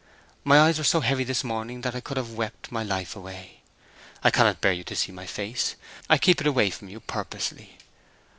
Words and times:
My 0.43 0.59
eyes 0.59 0.79
were 0.79 0.83
so 0.83 1.01
heavy 1.01 1.23
this 1.23 1.43
morning 1.43 1.81
that 1.81 1.93
I 1.95 1.99
could 2.01 2.17
have 2.17 2.33
wept 2.33 2.71
my 2.71 2.81
life 2.81 3.15
away. 3.15 3.59
I 4.23 4.31
cannot 4.31 4.59
bear 4.59 4.73
you 4.73 4.83
to 4.85 4.95
see 4.95 5.11
my 5.11 5.27
face; 5.27 5.75
I 6.09 6.17
keep 6.17 6.41
it 6.41 6.47
away 6.47 6.71
from 6.71 6.89
you 6.89 7.01
purposely. 7.01 7.77